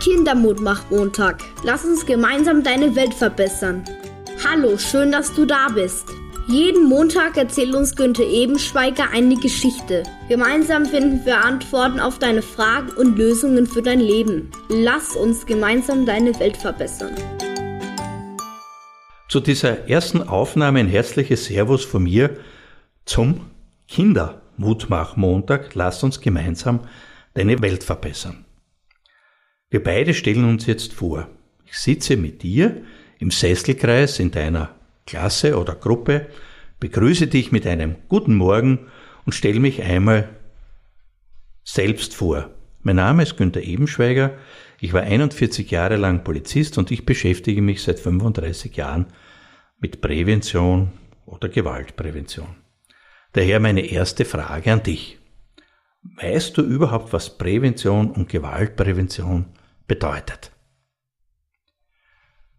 Kindermutmach-Montag. 0.00 1.42
Lass 1.64 1.84
uns 1.84 2.06
gemeinsam 2.06 2.62
deine 2.62 2.94
Welt 2.94 3.14
verbessern. 3.14 3.84
Hallo, 4.48 4.78
schön, 4.78 5.12
dass 5.12 5.34
du 5.34 5.44
da 5.44 5.68
bist. 5.74 6.06
Jeden 6.46 6.88
Montag 6.88 7.36
erzählt 7.36 7.74
uns 7.74 7.94
Günther 7.94 8.24
Ebenschweiger 8.24 9.10
eine 9.12 9.34
Geschichte. 9.34 10.04
Gemeinsam 10.28 10.86
finden 10.86 11.26
wir 11.26 11.44
Antworten 11.44 12.00
auf 12.00 12.18
deine 12.18 12.40
Fragen 12.40 12.90
und 12.92 13.18
Lösungen 13.18 13.66
für 13.66 13.82
dein 13.82 14.00
Leben. 14.00 14.50
Lass 14.68 15.14
uns 15.14 15.44
gemeinsam 15.44 16.06
deine 16.06 16.38
Welt 16.40 16.56
verbessern. 16.56 17.14
Zu 19.28 19.40
dieser 19.40 19.90
ersten 19.90 20.26
Aufnahme 20.26 20.78
ein 20.78 20.88
herzliches 20.88 21.44
Servus 21.44 21.84
von 21.84 22.04
mir 22.04 22.38
zum 23.04 23.42
Kindermutmach-Montag. 23.88 25.74
Lass 25.74 26.02
uns 26.02 26.20
gemeinsam 26.22 26.80
deine 27.34 27.60
Welt 27.60 27.84
verbessern. 27.84 28.46
Wir 29.70 29.82
beide 29.82 30.14
stellen 30.14 30.44
uns 30.44 30.66
jetzt 30.66 30.94
vor. 30.94 31.28
Ich 31.66 31.78
sitze 31.78 32.16
mit 32.16 32.42
dir 32.42 32.82
im 33.18 33.30
Sesselkreis 33.30 34.18
in 34.18 34.30
deiner 34.30 34.74
Klasse 35.06 35.58
oder 35.58 35.74
Gruppe, 35.74 36.26
begrüße 36.80 37.26
dich 37.26 37.52
mit 37.52 37.66
einem 37.66 37.96
guten 38.08 38.34
Morgen 38.34 38.86
und 39.26 39.34
stelle 39.34 39.60
mich 39.60 39.82
einmal 39.82 40.30
selbst 41.64 42.14
vor. 42.14 42.50
Mein 42.82 42.96
Name 42.96 43.24
ist 43.24 43.36
Günter 43.36 43.60
Ebenschweiger. 43.60 44.38
Ich 44.80 44.94
war 44.94 45.02
41 45.02 45.70
Jahre 45.70 45.96
lang 45.96 46.24
Polizist 46.24 46.78
und 46.78 46.90
ich 46.90 47.04
beschäftige 47.04 47.60
mich 47.60 47.82
seit 47.82 47.98
35 47.98 48.74
Jahren 48.76 49.06
mit 49.78 50.00
Prävention 50.00 50.92
oder 51.26 51.50
Gewaltprävention. 51.50 52.56
Daher 53.32 53.60
meine 53.60 53.82
erste 53.82 54.24
Frage 54.24 54.72
an 54.72 54.82
dich. 54.82 55.17
Weißt 56.02 56.56
du 56.56 56.62
überhaupt, 56.62 57.12
was 57.12 57.38
Prävention 57.38 58.10
und 58.10 58.28
Gewaltprävention 58.28 59.46
bedeutet. 59.86 60.52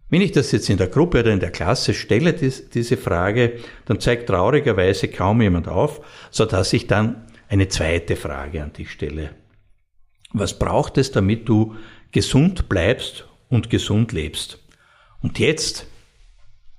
Wenn 0.09 0.21
ich 0.21 0.31
das 0.31 0.51
jetzt 0.51 0.69
in 0.69 0.77
der 0.77 0.87
Gruppe 0.87 1.19
oder 1.19 1.31
in 1.31 1.39
der 1.39 1.51
Klasse 1.51 1.93
stelle, 1.93 2.33
diese 2.33 2.97
Frage, 2.97 3.59
dann 3.85 3.99
zeigt 3.99 4.27
traurigerweise 4.27 5.07
kaum 5.07 5.41
jemand 5.41 5.67
auf, 5.67 6.01
so 6.31 6.45
dass 6.45 6.73
ich 6.73 6.87
dann 6.87 7.27
eine 7.47 7.67
zweite 7.67 8.15
Frage 8.15 8.63
an 8.63 8.73
dich 8.73 8.91
stelle. 8.91 9.31
Was 10.33 10.57
braucht 10.57 10.97
es, 10.97 11.11
damit 11.11 11.47
du 11.47 11.75
gesund 12.11 12.69
bleibst 12.69 13.27
und 13.49 13.69
gesund 13.69 14.11
lebst? 14.11 14.59
Und 15.21 15.37
jetzt, 15.37 15.85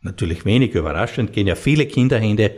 natürlich 0.01 0.45
wenig 0.45 0.75
überraschend, 0.75 1.33
gehen 1.33 1.47
ja 1.47 1.55
viele 1.55 1.87
Kinderhände 1.87 2.57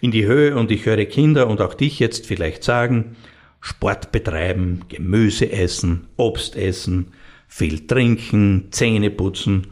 in 0.00 0.10
die 0.10 0.26
Höhe 0.26 0.56
und 0.56 0.70
ich 0.70 0.84
höre 0.84 1.04
Kinder 1.06 1.46
und 1.46 1.60
auch 1.60 1.74
dich 1.74 1.98
jetzt 1.98 2.26
vielleicht 2.26 2.62
sagen, 2.64 3.16
Sport 3.60 4.12
betreiben, 4.12 4.82
Gemüse 4.88 5.52
essen, 5.52 6.08
Obst 6.16 6.56
essen, 6.56 7.12
viel 7.46 7.86
trinken, 7.86 8.68
Zähne 8.70 9.10
putzen 9.10 9.68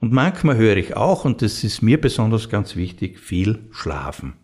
und 0.00 0.12
manchmal 0.12 0.56
höre 0.56 0.76
ich 0.76 0.96
auch, 0.96 1.24
und 1.24 1.40
das 1.40 1.64
ist 1.64 1.80
mir 1.80 2.00
besonders 2.00 2.48
ganz 2.48 2.76
wichtig, 2.76 3.18
viel 3.18 3.68
schlafen. 3.70 4.34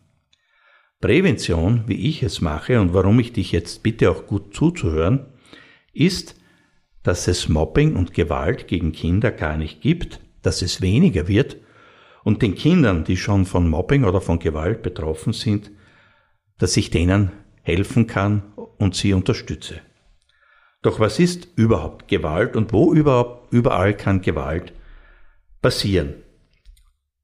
Prävention, 1.00 1.84
wie 1.86 2.08
ich 2.08 2.22
es 2.22 2.40
mache 2.40 2.80
und 2.80 2.94
warum 2.94 3.20
ich 3.20 3.32
dich 3.32 3.52
jetzt 3.52 3.82
bitte 3.82 4.10
auch 4.10 4.26
gut 4.26 4.54
zuzuhören, 4.54 5.26
ist, 5.92 6.34
dass 7.02 7.28
es 7.28 7.48
Mobbing 7.48 7.96
und 7.96 8.14
Gewalt 8.14 8.68
gegen 8.68 8.92
Kinder 8.92 9.30
gar 9.30 9.56
nicht 9.56 9.80
gibt, 9.80 10.20
dass 10.42 10.62
es 10.62 10.80
weniger 10.80 11.28
wird 11.28 11.58
und 12.24 12.42
den 12.42 12.54
Kindern, 12.54 13.04
die 13.04 13.16
schon 13.16 13.46
von 13.46 13.68
Mobbing 13.68 14.04
oder 14.04 14.20
von 14.20 14.38
Gewalt 14.38 14.82
betroffen 14.82 15.32
sind, 15.32 15.70
dass 16.58 16.76
ich 16.76 16.90
denen 16.90 17.32
helfen 17.62 18.06
kann 18.06 18.52
und 18.80 18.96
sie 18.96 19.12
unterstütze. 19.12 19.80
Doch 20.82 20.98
was 20.98 21.18
ist 21.18 21.48
überhaupt 21.56 22.08
Gewalt 22.08 22.56
und 22.56 22.72
wo 22.72 22.94
überhaupt, 22.94 23.52
überall 23.52 23.94
kann 23.94 24.22
Gewalt 24.22 24.72
passieren? 25.60 26.14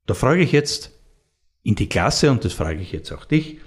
Da 0.05 0.13
frage 0.13 0.43
ich 0.43 0.53
jetzt 0.53 0.93
in 1.63 1.75
die 1.75 1.89
Klasse 1.89 2.31
und 2.31 2.45
das 2.45 2.53
frage 2.53 2.81
ich 2.81 2.93
jetzt 2.93 3.11
auch 3.11 3.25
dich, 3.25 3.59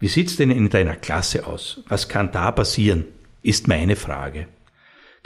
wie 0.00 0.08
sieht's 0.08 0.36
denn 0.36 0.50
in 0.50 0.70
deiner 0.70 0.96
Klasse 0.96 1.46
aus? 1.46 1.82
Was 1.88 2.08
kann 2.08 2.32
da 2.32 2.50
passieren? 2.50 3.04
Ist 3.42 3.68
meine 3.68 3.96
Frage. 3.96 4.48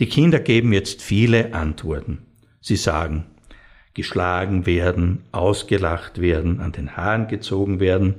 Die 0.00 0.08
Kinder 0.08 0.40
geben 0.40 0.72
jetzt 0.72 1.00
viele 1.00 1.54
Antworten. 1.54 2.26
Sie 2.60 2.76
sagen, 2.76 3.26
geschlagen 3.94 4.66
werden, 4.66 5.24
ausgelacht 5.30 6.20
werden, 6.20 6.60
an 6.60 6.72
den 6.72 6.96
Haaren 6.96 7.28
gezogen 7.28 7.78
werden, 7.78 8.16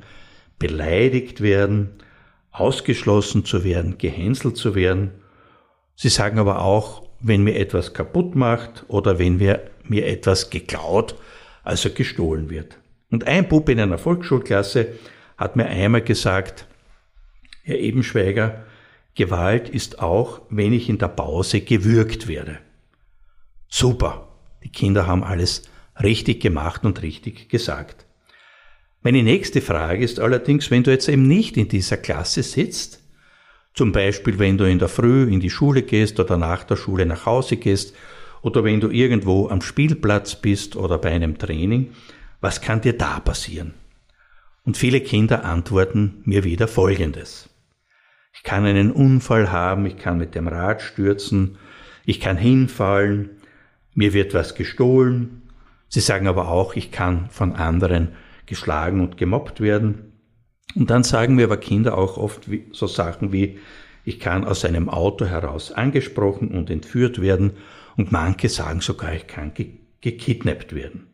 beleidigt 0.58 1.42
werden, 1.42 2.00
ausgeschlossen 2.60 3.46
zu 3.46 3.64
werden, 3.64 3.98
gehänselt 3.98 4.58
zu 4.58 4.76
werden 4.76 5.12
Sie 6.02 6.08
sagen 6.08 6.40
aber 6.40 6.62
auch, 6.62 7.04
wenn 7.20 7.44
mir 7.44 7.58
etwas 7.58 7.94
kaputt 7.94 8.34
macht 8.34 8.86
oder 8.88 9.20
wenn 9.20 9.36
mir, 9.36 9.70
etwas 9.90 10.50
geklaut, 10.50 11.16
also 11.62 11.90
gestohlen 11.90 12.50
wird. 12.50 12.78
Und 13.12 13.28
ein 13.28 13.50
Bub 13.50 13.68
in 13.68 13.82
einer 13.82 13.98
Volksschulklasse 13.98 14.94
hat 15.38 15.58
mir 15.58 15.66
einmal 15.66 16.02
gesagt, 16.02 16.68
Herr 17.64 17.80
Ebenschweiger, 17.80 18.64
Gewalt 19.14 19.68
ist 19.68 20.00
auch, 20.00 20.40
wenn 20.50 20.72
ich 20.72 20.88
in 20.88 21.00
der 21.00 21.10
Pause 21.10 21.60
gewürgt 21.60 22.30
werde. 22.30 22.60
Super, 23.68 24.30
die 24.64 24.72
Kinder 24.72 25.06
haben 25.06 25.26
alles 25.26 25.64
richtig 26.02 26.42
gemacht 26.42 26.86
und 26.86 27.02
richtig 27.02 27.50
gesagt. 27.50 28.06
Meine 29.02 29.24
nächste 29.24 29.62
Frage 29.62 30.04
ist 30.04 30.20
allerdings, 30.20 30.72
wenn 30.72 30.84
du 30.84 30.92
jetzt 30.92 31.08
eben 31.08 31.28
nicht 31.28 31.56
in 31.56 31.70
dieser 31.70 31.96
Klasse 31.96 32.44
sitzt, 32.44 33.02
zum 33.74 33.94
Beispiel, 33.94 34.40
wenn 34.40 34.58
du 34.58 34.66
in 34.66 34.80
der 34.80 34.90
Früh 34.90 35.24
in 35.24 35.40
die 35.40 35.50
Schule 35.50 35.84
gehst 35.84 36.20
oder 36.20 36.38
nach 36.38 36.66
der 36.66 36.76
Schule 36.76 37.06
nach 37.06 37.26
Hause 37.26 37.56
gehst 37.56 37.96
oder 38.42 38.66
wenn 38.66 38.82
du 38.82 38.90
irgendwo 38.90 39.48
am 39.48 39.62
Spielplatz 39.62 40.36
bist 40.36 40.76
oder 40.76 40.98
bei 40.98 41.12
einem 41.12 41.38
Training, 41.38 41.92
was 42.42 42.60
kann 42.60 42.82
dir 42.82 42.98
da 42.98 43.22
passieren? 43.22 43.74
Und 44.66 44.76
viele 44.76 45.00
Kinder 45.00 45.46
antworten 45.46 46.22
mir 46.26 46.44
wieder 46.44 46.68
Folgendes. 46.68 47.50
Ich 48.34 48.44
kann 48.44 48.66
einen 48.66 48.92
Unfall 48.92 49.52
haben, 49.52 49.86
ich 49.86 49.98
kann 49.98 50.18
mit 50.18 50.36
dem 50.36 50.50
Rad 50.50 50.82
stürzen, 50.82 51.58
ich 52.06 52.20
kann 52.20 52.36
hinfallen, 52.36 53.30
mir 53.94 54.14
wird 54.14 54.34
was 54.34 54.56
gestohlen. 54.56 55.44
Sie 55.88 56.02
sagen 56.02 56.28
aber 56.28 56.50
auch, 56.50 56.76
ich 56.76 56.92
kann 56.92 57.30
von 57.30 57.54
anderen 57.54 58.10
geschlagen 58.50 59.00
und 59.00 59.16
gemobbt 59.16 59.62
werden. 59.62 60.12
Und 60.76 60.90
dann 60.90 61.04
sagen 61.04 61.36
mir 61.36 61.46
aber 61.46 61.58
Kinder 61.58 61.98
auch 61.98 62.18
oft 62.18 62.50
so 62.72 62.88
Sachen 62.88 63.32
wie, 63.32 63.60
ich 64.04 64.20
kann 64.20 64.44
aus 64.44 64.66
einem 64.66 64.90
Auto 64.90 65.26
heraus 65.26 65.72
angesprochen 65.72 66.50
und 66.50 66.70
entführt 66.70 67.22
werden 67.22 67.54
und 67.96 68.12
manche 68.12 68.50
sagen 68.50 68.82
sogar, 68.82 69.14
ich 69.14 69.28
kann 69.28 69.54
ge 69.54 69.78
gekidnappt 70.02 70.74
werden. 70.74 71.08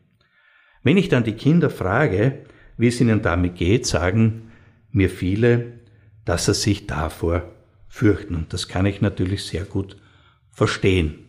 Wenn 0.84 0.96
ich 0.96 1.08
dann 1.08 1.24
die 1.24 1.32
Kinder 1.32 1.70
frage, 1.70 2.44
wie 2.76 2.86
es 2.86 3.00
ihnen 3.00 3.20
damit 3.20 3.56
geht, 3.56 3.84
sagen 3.84 4.52
mir 4.92 5.10
viele, 5.10 5.80
dass 6.24 6.46
sie 6.46 6.54
sich 6.54 6.86
davor 6.86 7.42
fürchten. 7.88 8.36
Und 8.36 8.52
das 8.52 8.68
kann 8.68 8.86
ich 8.86 9.00
natürlich 9.00 9.44
sehr 9.44 9.64
gut 9.64 9.96
verstehen. 10.52 11.28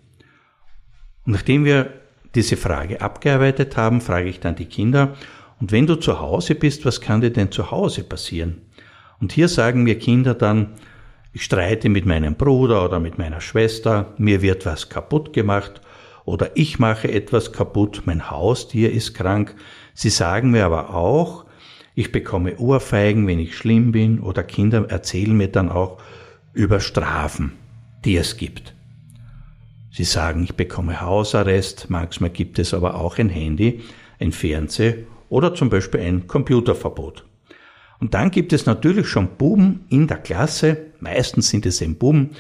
Und 1.26 1.34
nachdem 1.34 1.66
wir 1.66 1.92
diese 2.36 2.58
Frage 2.58 3.02
abgearbeitet 3.02 3.76
haben, 3.76 4.00
frage 4.00 4.30
ich 4.30 4.40
dann 4.40 4.56
die 4.56 4.66
Kinder, 4.66 5.16
und 5.60 5.72
wenn 5.72 5.88
du 5.88 5.96
zu 5.96 6.20
Hause 6.20 6.56
bist, 6.56 6.86
was 6.86 7.02
kann 7.02 7.22
dir 7.22 7.32
denn 7.32 7.52
zu 7.52 7.72
Hause 7.72 8.04
passieren? 8.04 8.62
Und 9.20 9.32
hier 9.32 9.48
sagen 9.48 9.84
mir 9.84 9.98
Kinder 9.98 10.36
dann, 10.36 10.74
ich 11.34 11.44
streite 11.44 11.90
mit 11.90 12.06
meinem 12.06 12.36
Bruder 12.36 12.86
oder 12.86 13.00
mit 13.00 13.18
meiner 13.18 13.42
Schwester, 13.42 14.14
mir 14.18 14.42
wird 14.42 14.66
was 14.66 14.90
kaputt 14.90 15.34
gemacht 15.34 15.82
oder 16.26 16.52
ich 16.56 16.80
mache 16.80 17.12
etwas 17.12 17.52
kaputt, 17.52 18.04
mein 18.06 18.30
Haustier 18.30 18.92
ist 18.92 19.14
krank. 19.14 19.56
Sie 19.94 20.10
sagen 20.10 20.52
mir 20.52 20.66
aber 20.66 20.94
auch, 20.94 21.46
ich 21.96 22.12
bekomme 22.12 22.58
Ohrfeigen, 22.58 23.26
wenn 23.28 23.40
ich 23.40 23.58
schlimm 23.58 23.92
bin 23.92 24.20
oder 24.20 24.44
Kinder 24.44 24.88
erzählen 24.90 25.36
mir 25.36 25.48
dann 25.48 25.70
auch 25.70 25.98
über 26.54 26.80
Strafen, 26.80 27.54
die 28.06 28.18
es 28.18 28.38
gibt. 28.38 28.76
Sie 29.92 30.04
sagen, 30.04 30.44
ich 30.44 30.54
bekomme 30.54 31.02
Hausarrest, 31.02 31.90
manchmal 31.90 32.30
gibt 32.30 32.60
es 32.60 32.76
aber 32.76 32.96
auch 32.96 33.18
ein 33.18 33.30
Handy, 33.30 33.82
ein 34.20 34.32
Fernseher 34.32 34.98
oder 35.30 35.54
zum 35.54 35.70
Beispiel 35.70 36.02
ein 36.02 36.28
Computerverbot. 36.28 37.26
Und 38.00 38.14
dann 38.14 38.32
gibt 38.32 38.54
es 38.54 38.66
natürlich 38.66 39.08
schon 39.08 39.38
Buben 39.38 39.86
in 39.90 40.08
der 40.08 40.18
Klasse, 40.18 40.92
meistens 41.00 41.50
sind 41.50 41.66
es 41.66 41.82
eben 41.82 41.98
Buben, 41.98 42.32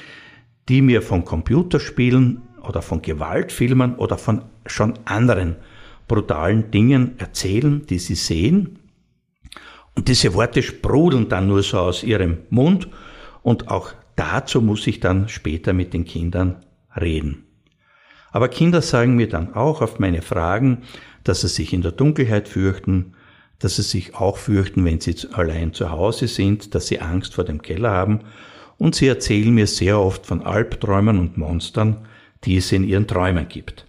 die 0.69 0.81
mir 0.81 1.01
von 1.01 1.25
Computerspielen 1.25 2.41
oder 2.61 2.81
von 2.81 3.01
Gewaltfilmen 3.01 3.95
oder 3.95 4.17
von 4.17 4.43
schon 4.65 4.93
anderen 5.05 5.55
brutalen 6.07 6.71
Dingen 6.71 7.17
erzählen, 7.17 7.85
die 7.85 7.99
sie 7.99 8.15
sehen. 8.15 8.79
Und 9.95 10.07
diese 10.07 10.33
Worte 10.33 10.61
sprudeln 10.61 11.27
dann 11.27 11.47
nur 11.47 11.63
so 11.63 11.79
aus 11.79 12.03
ihrem 12.03 12.39
Mund 12.49 12.87
und 13.41 13.69
auch 13.69 13.93
dazu 14.15 14.61
muss 14.61 14.85
ich 14.87 14.99
dann 14.99 15.27
später 15.27 15.73
mit 15.73 15.93
den 15.93 16.05
Kindern 16.05 16.65
reden. 16.95 17.45
Aber 18.31 18.49
Kinder 18.49 18.81
sagen 18.81 19.15
mir 19.15 19.29
dann 19.29 19.53
auch 19.53 19.81
auf 19.81 19.99
meine 19.99 20.21
Fragen, 20.21 20.83
dass 21.27 21.41
sie 21.41 21.47
sich 21.47 21.73
in 21.73 21.81
der 21.81 21.91
Dunkelheit 21.91 22.47
fürchten, 22.47 23.13
dass 23.59 23.77
sie 23.77 23.83
sich 23.83 24.15
auch 24.15 24.37
fürchten, 24.37 24.85
wenn 24.85 24.99
sie 24.99 25.15
allein 25.33 25.73
zu 25.73 25.91
Hause 25.91 26.27
sind, 26.27 26.75
dass 26.75 26.87
sie 26.87 26.99
Angst 26.99 27.33
vor 27.33 27.43
dem 27.43 27.61
Keller 27.61 27.91
haben 27.91 28.19
und 28.77 28.95
sie 28.95 29.07
erzählen 29.07 29.53
mir 29.53 29.67
sehr 29.67 29.99
oft 29.99 30.25
von 30.25 30.43
Albträumen 30.43 31.19
und 31.19 31.37
Monstern, 31.37 32.07
die 32.43 32.57
es 32.57 32.71
in 32.71 32.83
ihren 32.83 33.07
Träumen 33.07 33.47
gibt. 33.47 33.85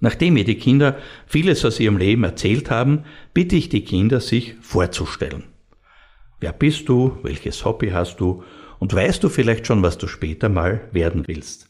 Nachdem 0.00 0.34
mir 0.34 0.44
die 0.44 0.56
Kinder 0.56 0.96
vieles 1.26 1.64
aus 1.64 1.78
ihrem 1.78 1.98
Leben 1.98 2.24
erzählt 2.24 2.70
haben, 2.70 3.04
bitte 3.34 3.56
ich 3.56 3.68
die 3.68 3.84
Kinder, 3.84 4.20
sich 4.20 4.56
vorzustellen. 4.60 5.44
Wer 6.40 6.52
bist 6.52 6.88
du? 6.88 7.18
Welches 7.22 7.64
Hobby 7.64 7.90
hast 7.90 8.18
du? 8.18 8.42
Und 8.78 8.94
weißt 8.94 9.22
du 9.22 9.28
vielleicht 9.28 9.66
schon, 9.66 9.82
was 9.82 9.98
du 9.98 10.06
später 10.06 10.48
mal 10.48 10.88
werden 10.92 11.28
willst? 11.28 11.69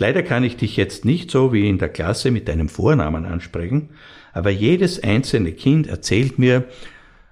Leider 0.00 0.22
kann 0.22 0.44
ich 0.44 0.56
dich 0.56 0.78
jetzt 0.78 1.04
nicht 1.04 1.30
so 1.30 1.52
wie 1.52 1.68
in 1.68 1.76
der 1.76 1.90
Klasse 1.90 2.30
mit 2.30 2.48
deinem 2.48 2.70
Vornamen 2.70 3.26
ansprechen, 3.26 3.90
aber 4.32 4.48
jedes 4.48 5.02
einzelne 5.02 5.52
Kind 5.52 5.88
erzählt 5.88 6.38
mir, 6.38 6.64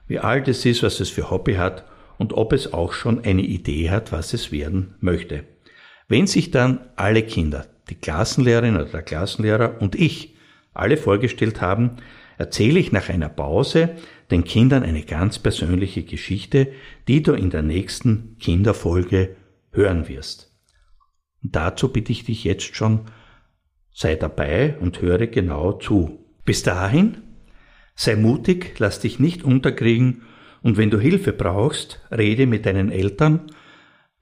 wie 0.07 0.19
alt 0.19 0.49
es 0.49 0.67
ist, 0.67 0.83
was 0.83 1.01
es 1.01 1.09
für 1.09 1.31
Hobby 1.31 1.55
hat 1.55 1.87
und 2.19 2.35
ob 2.35 2.53
es 2.53 2.75
auch 2.75 2.93
schon 2.93 3.25
eine 3.25 3.41
Idee 3.41 3.89
hat, 3.89 4.13
was 4.13 4.35
es 4.35 4.53
werden 4.53 4.97
möchte. 5.01 5.45
Wenn 6.09 6.27
sich 6.27 6.51
dann 6.51 6.81
alle 6.95 7.23
Kinder, 7.23 7.65
die 7.89 7.95
Klassenlehrerin 7.95 8.75
oder 8.75 8.85
der 8.85 9.03
Klassenlehrer 9.03 9.81
und 9.81 9.95
ich 9.95 10.37
alle 10.75 10.99
vorgestellt 10.99 11.63
haben, 11.63 11.97
erzähle 12.37 12.81
ich 12.81 12.93
nach 12.93 13.09
einer 13.09 13.31
Pause 13.31 13.97
den 14.31 14.45
Kindern 14.45 14.83
eine 14.83 15.05
ganz 15.05 15.39
persönliche 15.39 16.03
Geschichte, 16.03 16.69
die 17.09 17.23
du 17.23 17.33
in 17.33 17.49
der 17.49 17.63
nächsten 17.63 18.37
Kinderfolge 18.39 19.37
hören 19.73 20.07
wirst. 20.07 20.48
Und 21.43 21.57
dazu 21.57 21.93
bitte 21.93 22.13
ich 22.13 22.25
dich 22.25 22.45
jetzt 22.45 22.75
schon, 22.75 23.07
sei 23.93 24.17
dabei 24.17 24.77
und 24.79 25.01
höre 25.01 25.27
genau 25.27 25.73
zu. 25.73 26.25
Bis 26.45 26.63
dahin, 26.63 27.19
sei 27.95 28.17
mutig, 28.17 28.79
lass 28.79 29.01
dich 29.01 29.19
nicht 29.19 29.43
unterkriegen 29.43 30.23
und 30.63 30.77
wenn 30.77 30.91
du 30.91 30.99
Hilfe 30.99 31.33
brauchst, 31.33 32.01
rede 32.11 32.47
mit 32.47 32.67
deinen 32.67 32.91
Eltern, 32.91 33.51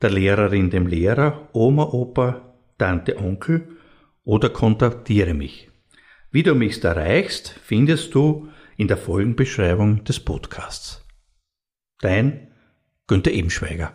der 0.02 0.10
Lehrerin, 0.10 0.70
dem 0.70 0.86
Lehrer, 0.86 1.48
Oma, 1.52 1.84
Opa, 1.84 2.54
Tante, 2.78 3.18
Onkel 3.18 3.76
oder 4.24 4.50
kontaktiere 4.50 5.34
mich. 5.34 5.70
Wie 6.30 6.42
du 6.42 6.54
mich 6.54 6.82
erreichst, 6.84 7.48
findest 7.62 8.14
du 8.14 8.48
in 8.76 8.88
der 8.88 8.98
Folgenbeschreibung 8.98 10.04
des 10.04 10.20
Podcasts. 10.20 11.04
Dein 12.00 12.52
Günther 13.06 13.32
Ebenschweiger. 13.32 13.94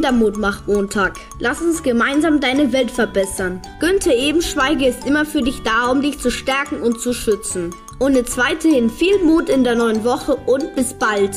Kindermut 0.00 0.38
macht 0.38 0.66
Montag. 0.66 1.20
Lass 1.40 1.60
uns 1.60 1.82
gemeinsam 1.82 2.40
deine 2.40 2.72
Welt 2.72 2.90
verbessern. 2.90 3.60
Günther 3.80 4.16
Ebenschweige 4.16 4.86
ist 4.86 5.06
immer 5.06 5.26
für 5.26 5.42
dich 5.42 5.62
da, 5.62 5.90
um 5.90 6.00
dich 6.00 6.18
zu 6.18 6.30
stärken 6.30 6.80
und 6.80 7.02
zu 7.02 7.12
schützen. 7.12 7.74
Und 7.98 8.14
jetzt 8.14 8.38
weiterhin 8.38 8.88
viel 8.88 9.22
Mut 9.22 9.50
in 9.50 9.62
der 9.62 9.74
neuen 9.74 10.02
Woche 10.02 10.36
und 10.36 10.74
bis 10.74 10.94
bald. 10.94 11.36